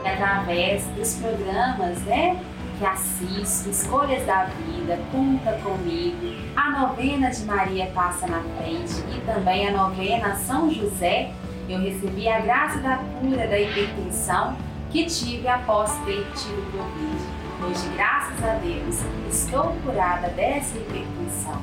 Através 0.05 0.87
dos 0.88 1.16
programas, 1.16 2.01
né? 2.03 2.40
Que 2.79 2.87
assisto, 2.87 3.70
Escolhas 3.70 4.24
da 4.24 4.44
Vida, 4.44 5.01
Conta 5.11 5.59
Comigo, 5.64 6.29
a 6.55 6.70
novena 6.70 7.31
de 7.31 7.44
Maria 7.44 7.87
Passa 7.87 8.29
na 8.29 8.40
Frente 8.57 9.03
e 9.16 9.20
também 9.27 9.66
a 9.66 9.72
novena 9.72 10.37
São 10.37 10.72
José, 10.72 11.33
eu 11.68 11.81
recebi 11.81 12.29
a 12.29 12.38
graça 12.38 12.79
da 12.79 12.98
cura 13.20 13.48
da 13.48 13.59
hipertensão 13.59 14.57
que 14.92 15.07
tive 15.07 15.48
após 15.48 15.90
ter 16.05 16.24
tido 16.37 16.70
Covid. 16.70 17.38
Hoje, 17.61 17.88
graças 17.97 18.44
a 18.44 18.55
Deus, 18.55 19.01
estou 19.29 19.75
curada 19.85 20.29
dessa 20.29 20.79
hipertensão. 20.79 21.61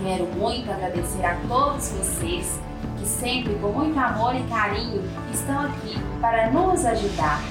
Quero 0.00 0.24
muito 0.26 0.70
agradecer 0.70 1.24
a 1.24 1.34
todos 1.48 1.88
vocês 1.88 2.60
que 2.96 3.04
sempre, 3.04 3.54
com 3.56 3.72
muito 3.72 3.98
amor 3.98 4.36
e 4.36 4.42
carinho, 4.44 5.02
estão 5.32 5.62
aqui 5.62 5.98
para 6.20 6.52
nos 6.52 6.84
ajudar. 6.84 7.42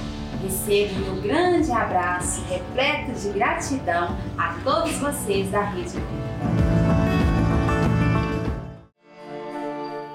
Recebo 0.42 1.10
um 1.12 1.20
grande 1.20 1.70
abraço 1.70 2.42
repleto 2.48 3.12
de 3.12 3.28
gratidão 3.28 4.16
a 4.38 4.54
todos 4.64 4.96
vocês 4.96 5.50
da 5.50 5.60
Rede 5.60 5.90
Vida. 5.90 6.30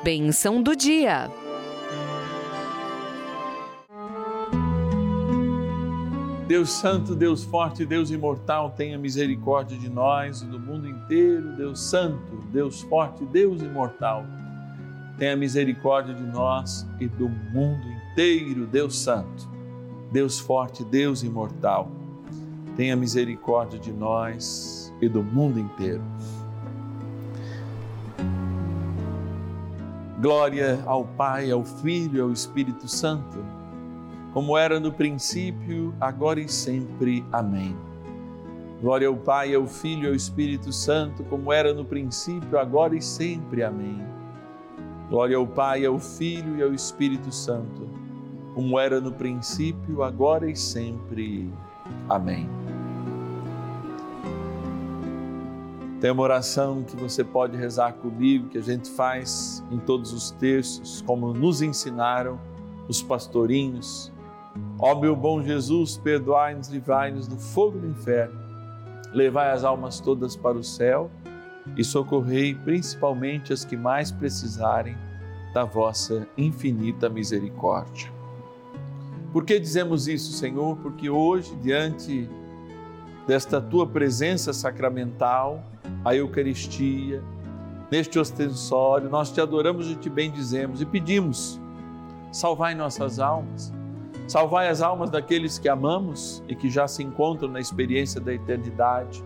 Benção 0.04 0.64
do 0.64 0.76
dia. 0.76 1.30
Deus 6.56 6.72
Santo, 6.72 7.14
Deus 7.14 7.44
Forte, 7.44 7.86
Deus 7.86 8.10
Imortal, 8.10 8.70
tenha 8.70 8.98
misericórdia 8.98 9.78
de 9.78 9.90
nós 9.90 10.42
e 10.42 10.46
do 10.46 10.58
mundo 10.58 10.88
inteiro. 10.88 11.52
Deus 11.52 11.82
Santo, 11.82 12.38
Deus 12.50 12.80
Forte, 12.80 13.26
Deus 13.26 13.62
Imortal, 13.62 14.24
tenha 15.18 15.36
misericórdia 15.36 16.14
de 16.14 16.24
nós 16.24 16.88
e 16.98 17.10
do 17.10 17.28
mundo 17.28 17.86
inteiro. 17.86 18.66
Deus 18.68 18.98
Santo, 18.98 19.50
Deus 20.14 20.40
Forte, 20.40 20.82
Deus 20.86 21.24
Imortal, 21.24 21.92
tenha 22.78 22.96
misericórdia 22.96 23.78
de 23.78 23.92
nós 23.92 24.94
e 25.02 25.10
do 25.10 25.22
mundo 25.22 25.60
inteiro. 25.60 26.04
Glória 30.22 30.82
ao 30.86 31.04
Pai, 31.04 31.52
ao 31.52 31.66
Filho 31.66 32.18
e 32.18 32.22
ao 32.22 32.32
Espírito 32.32 32.88
Santo 32.88 33.44
como 34.36 34.58
era 34.58 34.82
no 34.82 34.92
princípio, 34.92 35.96
agora 35.98 36.42
e 36.42 36.50
sempre. 36.50 37.24
Amém. 37.32 37.74
Glória 38.82 39.08
ao 39.08 39.16
Pai, 39.16 39.56
ao 39.56 39.66
Filho 39.66 40.04
e 40.04 40.08
ao 40.10 40.14
Espírito 40.14 40.74
Santo, 40.74 41.24
como 41.24 41.54
era 41.54 41.74
no 41.74 41.86
princípio, 41.86 42.60
agora 42.60 42.98
e 42.98 43.02
sempre. 43.02 43.64
Amém. 43.64 44.06
Glória 45.10 45.38
ao 45.38 45.48
Pai, 45.48 45.86
ao 45.86 45.98
Filho 45.98 46.58
e 46.58 46.62
ao 46.62 46.74
Espírito 46.74 47.32
Santo, 47.32 47.90
como 48.54 48.78
era 48.78 49.00
no 49.00 49.14
princípio, 49.14 50.04
agora 50.04 50.52
e 50.52 50.56
sempre. 50.58 51.50
Amém. 52.10 52.50
Tem 56.02 56.12
uma 56.12 56.24
oração 56.24 56.84
que 56.84 56.98
você 56.98 57.24
pode 57.24 57.56
rezar 57.56 57.94
comigo, 57.94 58.50
que 58.50 58.58
a 58.58 58.62
gente 58.62 58.90
faz 58.90 59.64
em 59.72 59.80
todos 59.80 60.12
os 60.12 60.32
textos, 60.32 61.02
como 61.08 61.34
nos 61.34 61.62
ensinaram 61.62 62.38
os 62.90 63.02
pastorinhos. 63.02 64.14
Ó 64.78 64.94
meu 64.94 65.16
bom 65.16 65.42
Jesus, 65.42 65.98
perdoai-nos, 65.98 66.68
livrai-nos 66.68 67.28
do 67.28 67.38
fogo 67.38 67.80
do 67.80 67.88
inferno, 67.88 68.38
levai 69.14 69.52
as 69.52 69.64
almas 69.64 70.00
todas 70.00 70.36
para 70.36 70.58
o 70.58 70.64
céu 70.64 71.10
e 71.78 71.84
socorrei 71.84 72.54
principalmente 72.54 73.54
as 73.54 73.64
que 73.64 73.78
mais 73.78 74.12
precisarem 74.12 74.98
da 75.54 75.64
vossa 75.64 76.28
infinita 76.38 77.08
misericórdia. 77.08 78.12
Por 79.32 79.46
que 79.46 79.58
dizemos 79.60 80.08
isso, 80.08 80.34
Senhor? 80.34 80.78
Porque 80.78 81.10
hoje, 81.10 81.56
diante 81.56 82.30
desta 83.26 83.62
tua 83.62 83.88
presença 83.88 84.52
sacramental, 84.52 85.64
a 86.04 86.14
Eucaristia, 86.14 87.24
neste 87.90 88.20
ostensório, 88.20 89.10
nós 89.10 89.32
te 89.32 89.40
adoramos 89.40 89.90
e 89.90 89.96
te 89.96 90.10
bendizemos 90.10 90.82
e 90.82 90.86
pedimos: 90.86 91.60
salvai 92.32 92.76
nossas 92.76 93.20
almas, 93.20 93.74
salvai 94.28 94.68
as 94.68 94.82
almas 94.82 95.10
daqueles 95.10 95.60
que 95.60 95.70
amamos 95.70 96.44
e 96.48 96.56
que 96.56 96.70
já 96.70 96.88
se 96.88 97.04
encontram 97.04 97.50
na 97.50 97.60
experiência 97.60 98.20
da 98.20 98.34
eternidade. 98.34 99.24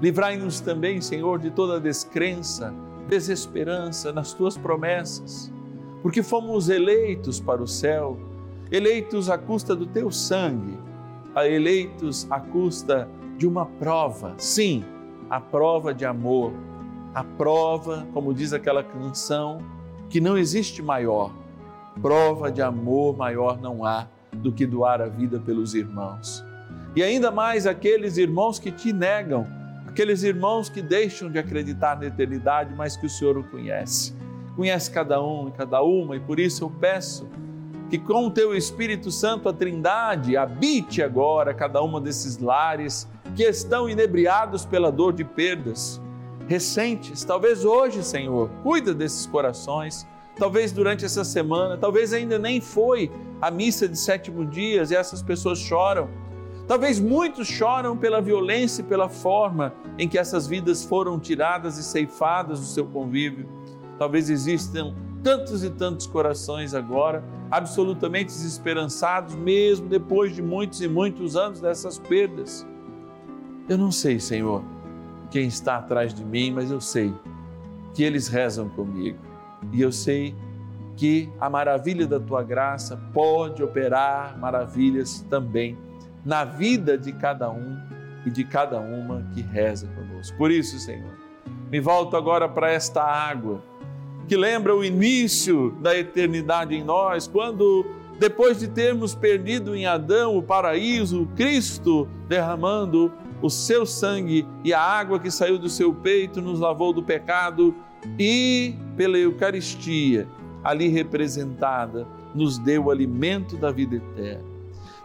Livrai-nos 0.00 0.60
também, 0.60 1.00
Senhor, 1.00 1.38
de 1.38 1.50
toda 1.50 1.80
descrença, 1.80 2.72
desesperança 3.08 4.12
nas 4.12 4.32
tuas 4.32 4.56
promessas, 4.56 5.52
porque 6.02 6.22
fomos 6.22 6.68
eleitos 6.68 7.40
para 7.40 7.62
o 7.62 7.66
céu, 7.66 8.18
eleitos 8.70 9.28
à 9.28 9.36
custa 9.36 9.76
do 9.76 9.86
teu 9.86 10.10
sangue, 10.10 10.78
eleitos 11.36 12.26
à 12.30 12.40
custa 12.40 13.08
de 13.36 13.46
uma 13.46 13.66
prova, 13.66 14.34
sim, 14.38 14.84
a 15.28 15.40
prova 15.40 15.92
de 15.92 16.04
amor, 16.04 16.52
a 17.14 17.22
prova, 17.22 18.06
como 18.12 18.32
diz 18.32 18.52
aquela 18.52 18.82
canção, 18.82 19.58
que 20.08 20.20
não 20.20 20.36
existe 20.36 20.82
maior, 20.82 21.32
prova 22.00 22.50
de 22.50 22.62
amor 22.62 23.16
maior 23.16 23.60
não 23.60 23.84
há 23.84 24.06
do 24.32 24.52
que 24.52 24.66
doar 24.66 25.00
a 25.00 25.06
vida 25.06 25.40
pelos 25.40 25.74
irmãos. 25.74 26.44
E 26.94 27.02
ainda 27.02 27.30
mais 27.30 27.66
aqueles 27.66 28.16
irmãos 28.16 28.58
que 28.58 28.70
te 28.70 28.92
negam, 28.92 29.46
aqueles 29.86 30.22
irmãos 30.22 30.68
que 30.68 30.82
deixam 30.82 31.30
de 31.30 31.38
acreditar 31.38 31.98
na 31.98 32.06
eternidade, 32.06 32.74
mas 32.74 32.96
que 32.96 33.06
o 33.06 33.10
Senhor 33.10 33.36
o 33.38 33.44
conhece. 33.44 34.14
Conhece 34.56 34.90
cada 34.90 35.22
um 35.22 35.48
e 35.48 35.52
cada 35.52 35.82
uma, 35.82 36.16
e 36.16 36.20
por 36.20 36.40
isso 36.40 36.64
eu 36.64 36.70
peço 36.70 37.28
que 37.88 37.98
com 37.98 38.26
o 38.26 38.30
teu 38.30 38.54
Espírito 38.54 39.10
Santo 39.10 39.48
a 39.48 39.52
Trindade 39.52 40.36
habite 40.36 41.02
agora 41.02 41.52
cada 41.52 41.82
uma 41.82 42.00
desses 42.00 42.38
lares 42.38 43.08
que 43.34 43.42
estão 43.42 43.88
inebriados 43.88 44.64
pela 44.64 44.92
dor 44.92 45.12
de 45.12 45.24
perdas 45.24 46.00
recentes, 46.46 47.22
talvez 47.22 47.64
hoje, 47.64 48.02
Senhor, 48.02 48.50
cuida 48.62 48.92
desses 48.92 49.24
corações, 49.24 50.06
talvez 50.40 50.72
durante 50.72 51.04
essa 51.04 51.22
semana, 51.22 51.76
talvez 51.76 52.14
ainda 52.14 52.38
nem 52.38 52.62
foi 52.62 53.12
a 53.42 53.50
missa 53.50 53.86
de 53.86 53.96
sétimo 53.98 54.46
dias 54.46 54.90
e 54.90 54.96
essas 54.96 55.22
pessoas 55.22 55.58
choram. 55.58 56.08
Talvez 56.66 56.98
muitos 56.98 57.46
choram 57.46 57.94
pela 57.94 58.22
violência 58.22 58.80
e 58.80 58.84
pela 58.84 59.06
forma 59.06 59.74
em 59.98 60.08
que 60.08 60.18
essas 60.18 60.46
vidas 60.46 60.82
foram 60.82 61.20
tiradas 61.20 61.76
e 61.76 61.82
ceifadas 61.82 62.58
do 62.58 62.64
seu 62.64 62.86
convívio. 62.86 63.46
Talvez 63.98 64.30
existam 64.30 64.94
tantos 65.22 65.62
e 65.62 65.68
tantos 65.68 66.06
corações 66.06 66.72
agora 66.72 67.22
absolutamente 67.50 68.28
desesperançados, 68.28 69.34
mesmo 69.34 69.88
depois 69.88 70.34
de 70.34 70.40
muitos 70.40 70.80
e 70.80 70.88
muitos 70.88 71.36
anos 71.36 71.60
dessas 71.60 71.98
perdas. 71.98 72.66
Eu 73.68 73.76
não 73.76 73.92
sei, 73.92 74.18
Senhor, 74.18 74.64
quem 75.30 75.48
está 75.48 75.76
atrás 75.76 76.14
de 76.14 76.24
mim, 76.24 76.50
mas 76.50 76.70
eu 76.70 76.80
sei 76.80 77.12
que 77.92 78.02
eles 78.02 78.26
rezam 78.26 78.70
comigo. 78.70 79.29
E 79.72 79.80
eu 79.80 79.92
sei 79.92 80.34
que 80.96 81.30
a 81.40 81.48
maravilha 81.48 82.06
da 82.06 82.20
tua 82.20 82.42
graça 82.42 82.96
pode 83.12 83.62
operar 83.62 84.38
maravilhas 84.38 85.24
também 85.30 85.78
na 86.24 86.44
vida 86.44 86.98
de 86.98 87.12
cada 87.12 87.50
um 87.50 87.78
e 88.26 88.30
de 88.30 88.44
cada 88.44 88.78
uma 88.78 89.26
que 89.32 89.40
reza 89.40 89.86
conosco. 89.88 90.36
Por 90.36 90.50
isso, 90.50 90.78
Senhor, 90.78 91.12
me 91.70 91.80
volto 91.80 92.16
agora 92.16 92.48
para 92.48 92.70
esta 92.70 93.02
água 93.02 93.62
que 94.28 94.36
lembra 94.36 94.76
o 94.76 94.84
início 94.84 95.70
da 95.80 95.96
eternidade 95.98 96.74
em 96.74 96.84
nós, 96.84 97.26
quando 97.26 97.84
depois 98.18 98.58
de 98.58 98.68
termos 98.68 99.14
perdido 99.14 99.74
em 99.74 99.86
Adão 99.86 100.36
o 100.36 100.42
paraíso, 100.42 101.26
Cristo 101.34 102.06
derramando 102.28 103.12
o 103.42 103.48
seu 103.48 103.86
sangue 103.86 104.46
e 104.62 104.74
a 104.74 104.80
água 104.80 105.18
que 105.18 105.30
saiu 105.30 105.58
do 105.58 105.68
seu 105.68 105.94
peito 105.94 106.42
nos 106.42 106.60
lavou 106.60 106.92
do 106.92 107.02
pecado 107.02 107.74
e, 108.18 108.74
pela 108.96 109.18
Eucaristia, 109.18 110.26
ali 110.62 110.88
representada, 110.88 112.06
nos 112.34 112.58
deu 112.58 112.84
o 112.84 112.90
alimento 112.90 113.56
da 113.56 113.70
vida 113.70 113.96
eterna. 113.96 114.44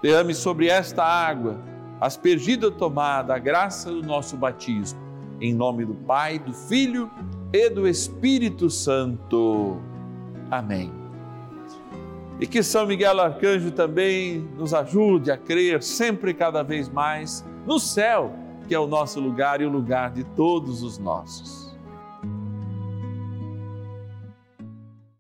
Derrame 0.01 0.33
sobre 0.33 0.67
esta 0.67 1.03
água, 1.03 1.59
aspergida 1.99 2.69
tomada, 2.69 3.33
a 3.35 3.39
graça 3.39 3.91
do 3.91 4.03
nosso 4.03 4.37
batismo. 4.37 4.99
Em 5.41 5.53
nome 5.53 5.85
do 5.85 5.93
Pai, 5.93 6.39
do 6.39 6.53
Filho 6.53 7.09
e 7.51 7.69
do 7.69 7.87
Espírito 7.87 8.69
Santo. 8.69 9.77
Amém. 10.51 10.91
E 12.39 12.45
que 12.45 12.61
São 12.61 12.85
Miguel 12.85 13.19
Arcanjo 13.19 13.71
também 13.71 14.47
nos 14.57 14.73
ajude 14.73 15.31
a 15.31 15.37
crer 15.37 15.81
sempre 15.81 16.31
e 16.31 16.33
cada 16.33 16.63
vez 16.63 16.89
mais 16.89 17.45
no 17.65 17.79
céu, 17.79 18.33
que 18.67 18.75
é 18.75 18.79
o 18.79 18.87
nosso 18.87 19.19
lugar 19.19 19.61
e 19.61 19.65
o 19.65 19.69
lugar 19.69 20.11
de 20.11 20.23
todos 20.23 20.83
os 20.83 20.97
nossos. 20.97 21.64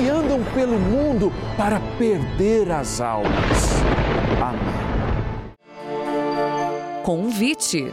que 0.00 0.08
andam 0.08 0.42
pelo 0.54 0.78
mundo 0.78 1.30
para 1.58 1.78
perder 1.98 2.72
as 2.72 3.02
almas. 3.02 3.82
Amém. 4.42 5.52
Convite. 7.04 7.92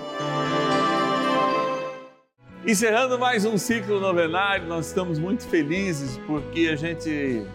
Encerrando 2.66 3.20
mais 3.20 3.44
um 3.44 3.58
ciclo 3.58 4.00
novenário, 4.00 4.68
nós 4.68 4.88
estamos 4.88 5.20
muito 5.20 5.46
felizes 5.48 6.18
porque 6.26 6.70
a 6.72 6.78
gente 6.78 7.46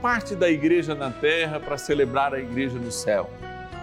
parte 0.00 0.34
da 0.34 0.50
igreja 0.50 0.96
na 0.96 1.12
terra 1.12 1.60
para 1.60 1.78
celebrar 1.78 2.34
a 2.34 2.40
igreja 2.40 2.76
no 2.80 2.90
céu 2.90 3.30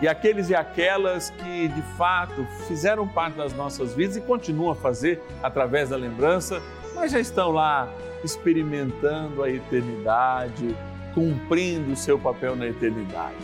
e 0.01 0.07
aqueles 0.07 0.49
e 0.49 0.55
aquelas 0.55 1.29
que 1.29 1.67
de 1.67 1.81
fato 1.97 2.45
fizeram 2.67 3.07
parte 3.07 3.35
das 3.35 3.53
nossas 3.53 3.93
vidas 3.93 4.17
e 4.17 4.21
continuam 4.21 4.71
a 4.71 4.75
fazer 4.75 5.21
através 5.43 5.89
da 5.89 5.97
lembrança, 5.97 6.61
mas 6.99 7.13
já 7.13 7.19
estão 7.19 7.51
lá 7.51 7.89
experimentando 8.23 9.41
a 9.41 9.49
eternidade, 9.49 10.75
cumprindo 11.13 11.93
o 11.93 11.95
seu 11.95 12.19
papel 12.19 12.57
na 12.57 12.67
eternidade. 12.67 13.37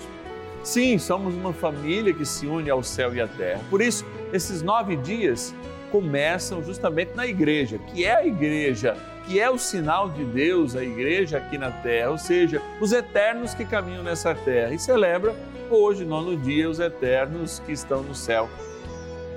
Sim, 0.62 0.98
somos 0.98 1.34
uma 1.34 1.54
família 1.54 2.14
que 2.14 2.26
se 2.26 2.46
une 2.48 2.70
ao 2.70 2.84
céu 2.84 3.16
e 3.16 3.22
à 3.22 3.28
terra. 3.28 3.62
Por 3.70 3.82
isso, 3.82 4.06
esses 4.34 4.62
nove 4.62 4.98
dias 4.98 5.56
começam 5.90 6.62
justamente 6.62 7.16
na 7.16 7.26
igreja, 7.26 7.78
que 7.78 8.04
é 8.04 8.16
a 8.16 8.26
igreja, 8.26 8.98
que 9.26 9.40
é 9.40 9.50
o 9.50 9.58
sinal 9.58 10.10
de 10.10 10.26
Deus, 10.26 10.76
a 10.76 10.84
igreja 10.84 11.38
aqui 11.38 11.58
na 11.58 11.72
terra, 11.72 12.12
ou 12.12 12.18
seja, 12.18 12.62
os 12.82 12.92
eternos 12.92 13.54
que 13.54 13.64
caminham 13.64 14.04
nessa 14.04 14.36
terra 14.36 14.74
e 14.74 14.80
celebra 14.80 15.34
hoje, 15.70 16.04
nono 16.04 16.36
dia, 16.36 16.70
os 16.70 16.80
eternos 16.80 17.62
que 17.66 17.72
estão 17.72 18.04
no 18.04 18.14
céu. 18.14 18.50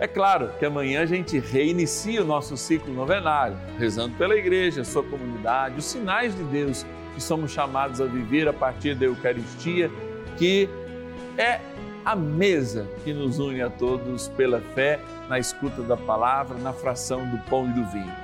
É 0.00 0.06
claro 0.06 0.50
que 0.60 0.64
amanhã 0.64 1.02
a 1.02 1.06
gente 1.06 1.40
reinicia 1.40 2.22
o 2.22 2.24
nosso 2.24 2.56
ciclo 2.56 2.94
novenário, 2.94 3.56
rezando 3.78 4.14
pela 4.16 4.36
igreja, 4.36 4.84
sua 4.84 5.02
comunidade, 5.02 5.76
os 5.76 5.86
sinais 5.86 6.36
de 6.36 6.44
Deus 6.44 6.86
que 7.14 7.20
somos 7.20 7.50
chamados 7.50 8.00
a 8.00 8.04
viver 8.04 8.46
a 8.46 8.52
partir 8.52 8.94
da 8.94 9.06
Eucaristia, 9.06 9.90
que 10.36 10.68
é 11.36 11.60
a 12.04 12.14
mesa 12.14 12.88
que 13.02 13.12
nos 13.12 13.40
une 13.40 13.60
a 13.60 13.68
todos 13.68 14.28
pela 14.28 14.60
fé, 14.60 15.00
na 15.28 15.36
escuta 15.36 15.82
da 15.82 15.96
palavra, 15.96 16.56
na 16.58 16.72
fração 16.72 17.28
do 17.28 17.38
pão 17.50 17.68
e 17.68 17.72
do 17.72 17.84
vinho. 17.86 18.14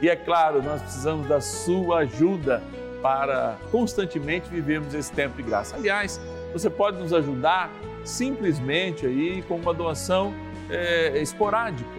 E 0.00 0.08
é 0.08 0.14
claro, 0.14 0.62
nós 0.62 0.80
precisamos 0.82 1.26
da 1.26 1.40
sua 1.40 1.98
ajuda 1.98 2.62
para 3.02 3.58
constantemente 3.72 4.48
vivermos 4.48 4.94
esse 4.94 5.12
tempo 5.12 5.36
de 5.36 5.42
graça. 5.42 5.74
Aliás, 5.74 6.20
você 6.52 6.70
pode 6.70 6.98
nos 6.98 7.12
ajudar 7.12 7.72
simplesmente 8.04 9.04
aí 9.04 9.42
com 9.42 9.56
uma 9.56 9.74
doação 9.74 10.32
é, 10.70 11.20
esporádica. 11.20 11.90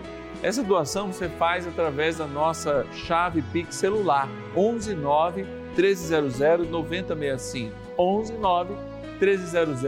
Essa 0.43 0.61
doação 0.61 1.11
você 1.11 1.29
faz 1.29 1.65
através 1.65 2.17
da 2.17 2.27
nossa 2.27 2.85
chave 2.93 3.41
Pix 3.41 3.75
celular 3.75 4.29
11 4.55 4.93
9 4.93 5.43
1300 5.75 6.69
9065. 6.69 7.75
11 7.97 8.33
9 8.33 8.73
1300 9.19 9.81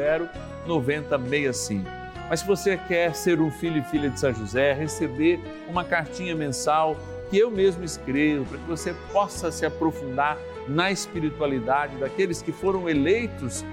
9065. 0.66 1.90
Mas 2.30 2.42
se 2.42 2.48
você 2.48 2.76
quer 2.76 3.16
ser 3.16 3.40
um 3.40 3.50
filho 3.50 3.80
e 3.80 3.84
filha 3.84 4.10
de 4.10 4.20
São 4.20 4.34
José, 4.34 4.74
receber 4.74 5.40
uma 5.70 5.84
cartinha 5.84 6.36
mensal 6.36 6.98
que 7.30 7.38
eu 7.38 7.50
mesmo 7.50 7.84
escrevo, 7.84 8.46
para 8.46 8.58
que 8.58 8.68
você 8.68 8.94
possa 9.12 9.52
se 9.52 9.66
aprofundar 9.66 10.38
na 10.68 10.92
espiritualidade 10.92 11.96
daqueles 11.98 12.42
que 12.42 12.52
foram 12.52 12.90
eleitos 12.90 13.64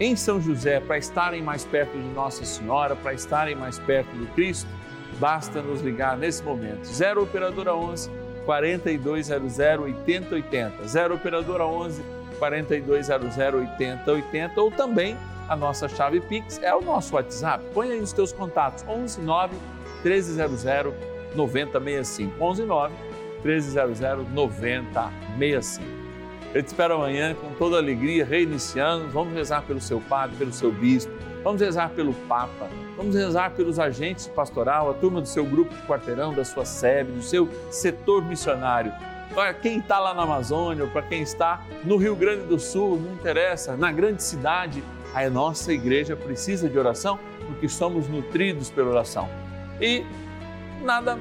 em 0.00 0.16
São 0.16 0.40
José 0.40 0.80
para 0.80 0.98
estarem 0.98 1.42
mais 1.42 1.64
perto 1.64 1.92
de 1.92 2.08
Nossa 2.08 2.44
Senhora, 2.44 2.96
para 2.96 3.12
estarem 3.12 3.54
mais 3.54 3.78
perto 3.78 4.10
do 4.16 4.26
Cristo, 4.34 4.68
basta 5.18 5.62
nos 5.62 5.80
ligar 5.80 6.16
nesse 6.16 6.42
momento. 6.42 6.84
0 6.84 7.22
Operadora 7.22 7.74
11 7.74 8.10
4200 8.44 9.58
8080. 9.58 10.88
0 10.88 11.14
Operadora 11.14 11.66
11 11.66 12.02
4200 12.38 13.38
8080 13.38 14.60
ou 14.60 14.70
também 14.70 15.16
a 15.48 15.54
nossa 15.54 15.88
chave 15.88 16.20
Pix 16.20 16.60
é 16.62 16.74
o 16.74 16.80
nosso 16.80 17.14
WhatsApp. 17.14 17.64
Põe 17.72 17.92
aí 17.92 18.00
os 18.00 18.12
teus 18.12 18.32
contatos 18.32 18.84
11 18.88 19.20
9 19.20 19.54
1300 20.02 20.64
9065. 21.34 22.42
11 22.42 22.64
9 22.64 22.94
1300 23.44 24.00
9065. 24.32 26.03
Eu 26.54 26.62
te 26.62 26.68
espero 26.68 26.94
amanhã 26.94 27.34
com 27.34 27.52
toda 27.54 27.78
alegria, 27.78 28.24
reiniciando. 28.24 29.08
Vamos 29.08 29.34
rezar 29.34 29.62
pelo 29.62 29.80
seu 29.80 30.00
padre, 30.00 30.36
pelo 30.36 30.52
seu 30.52 30.70
bispo, 30.70 31.12
vamos 31.42 31.60
rezar 31.60 31.90
pelo 31.90 32.14
Papa, 32.28 32.68
vamos 32.96 33.16
rezar 33.16 33.50
pelos 33.50 33.80
agentes 33.80 34.28
pastoral, 34.28 34.88
a 34.88 34.94
turma 34.94 35.20
do 35.20 35.26
seu 35.26 35.44
grupo 35.44 35.74
de 35.74 35.82
quarteirão, 35.82 36.32
da 36.32 36.44
sua 36.44 36.64
sede, 36.64 37.10
do 37.10 37.22
seu 37.22 37.48
setor 37.72 38.24
missionário. 38.24 38.92
Para 39.34 39.52
quem 39.52 39.80
está 39.80 39.98
lá 39.98 40.14
na 40.14 40.22
Amazônia, 40.22 40.86
para 40.86 41.02
quem 41.02 41.22
está 41.22 41.60
no 41.82 41.96
Rio 41.96 42.14
Grande 42.14 42.44
do 42.44 42.60
Sul, 42.60 43.00
não 43.00 43.14
interessa, 43.14 43.76
na 43.76 43.90
grande 43.90 44.22
cidade, 44.22 44.80
a 45.12 45.28
nossa 45.28 45.72
igreja 45.72 46.14
precisa 46.14 46.68
de 46.68 46.78
oração 46.78 47.18
porque 47.48 47.68
somos 47.68 48.08
nutridos 48.08 48.70
pela 48.70 48.90
oração. 48.90 49.28
E 49.80 50.04
nada 50.84 51.18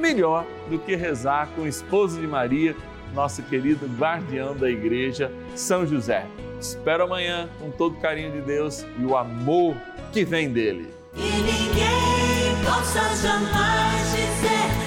melhor 0.00 0.46
do 0.70 0.78
que 0.78 0.96
rezar 0.96 1.50
com 1.54 1.62
o 1.62 1.68
esposo 1.68 2.18
de 2.18 2.26
Maria, 2.26 2.74
nosso 3.12 3.42
querido 3.42 3.86
guardião 3.86 4.56
da 4.56 4.70
igreja, 4.70 5.30
São 5.54 5.86
José. 5.86 6.26
Espero 6.60 7.04
amanhã 7.04 7.48
com 7.58 7.70
todo 7.70 7.96
o 7.96 8.00
carinho 8.00 8.32
de 8.32 8.40
Deus 8.40 8.86
e 8.98 9.04
o 9.04 9.16
amor 9.16 9.76
que 10.12 10.24
vem 10.24 10.50
dele. 10.50 10.92
E 11.14 11.20
ninguém 11.20 12.64
possa 12.64 13.00
jamais 13.16 14.10
dizer 14.12 14.81